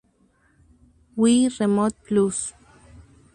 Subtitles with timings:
[1.15, 2.55] Wii Remote Plus.